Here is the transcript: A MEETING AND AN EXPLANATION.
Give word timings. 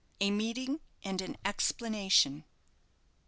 A 0.19 0.31
MEETING 0.31 0.79
AND 1.03 1.21
AN 1.21 1.37
EXPLANATION. 1.45 2.43